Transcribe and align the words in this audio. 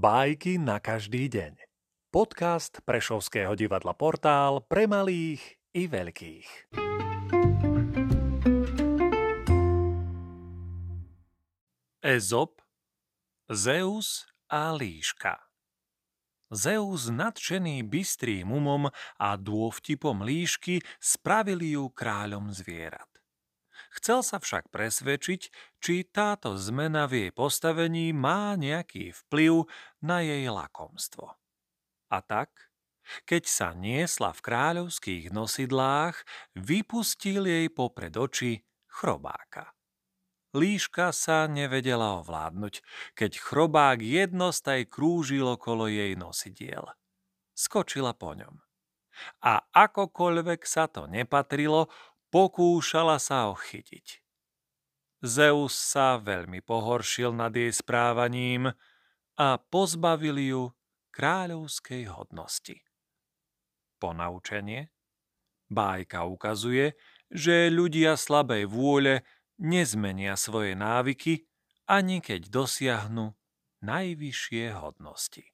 Bajky 0.00 0.56
na 0.56 0.80
každý 0.80 1.28
deň. 1.28 1.60
Podcast 2.08 2.80
Prešovského 2.88 3.52
divadla 3.52 3.92
Portál 3.92 4.64
pre 4.64 4.88
malých 4.88 5.60
i 5.76 5.84
veľkých. 5.92 6.72
Ezop, 12.00 12.64
Zeus 13.52 14.24
a 14.48 14.72
Líška 14.72 15.36
Zeus 16.48 17.12
nadšený 17.12 17.84
bystrým 17.84 18.48
umom 18.56 18.88
a 19.20 19.28
dôvtipom 19.36 20.24
líšky 20.24 20.80
spravili 20.96 21.76
ju 21.76 21.92
kráľom 21.92 22.48
zvierat. 22.56 23.19
Chcel 23.90 24.22
sa 24.22 24.38
však 24.38 24.70
presvedčiť, 24.70 25.42
či 25.82 26.06
táto 26.06 26.54
zmena 26.54 27.10
v 27.10 27.26
jej 27.26 27.32
postavení 27.34 28.14
má 28.14 28.54
nejaký 28.54 29.10
vplyv 29.26 29.66
na 29.98 30.22
jej 30.22 30.46
lakomstvo. 30.46 31.34
A 32.10 32.18
tak, 32.22 32.70
keď 33.26 33.42
sa 33.50 33.68
niesla 33.74 34.30
v 34.30 34.40
kráľovských 34.46 35.34
nosidlách, 35.34 36.22
vypustil 36.54 37.50
jej 37.50 37.66
popred 37.66 38.14
oči 38.14 38.62
chrobáka. 38.86 39.74
Líška 40.50 41.14
sa 41.14 41.46
nevedela 41.46 42.18
ovládnuť, 42.22 42.82
keď 43.14 43.38
chrobák 43.38 44.02
jednostaj 44.02 44.90
krúžil 44.90 45.46
okolo 45.46 45.86
jej 45.86 46.18
nosidiel. 46.18 46.90
Skočila 47.54 48.14
po 48.18 48.34
ňom. 48.34 48.58
A 49.46 49.62
akokoľvek 49.70 50.66
sa 50.66 50.90
to 50.90 51.06
nepatrilo, 51.06 51.86
pokúšala 52.30 53.18
sa 53.18 53.50
ho 53.50 53.54
chytiť. 53.54 54.22
Zeus 55.20 55.76
sa 55.76 56.16
veľmi 56.16 56.64
pohoršil 56.64 57.36
nad 57.36 57.52
jej 57.52 57.68
správaním 57.68 58.72
a 59.36 59.48
pozbavil 59.60 60.40
ju 60.40 60.62
kráľovskej 61.12 62.08
hodnosti. 62.08 62.80
Ponaučenie? 64.00 64.88
Bájka 65.68 66.24
ukazuje, 66.24 66.96
že 67.28 67.68
ľudia 67.68 68.16
slabej 68.16 68.64
vôle 68.66 69.22
nezmenia 69.60 70.34
svoje 70.40 70.72
návyky, 70.72 71.46
ani 71.84 72.24
keď 72.24 72.48
dosiahnu 72.48 73.36
najvyššie 73.84 74.72
hodnosti. 74.72 75.44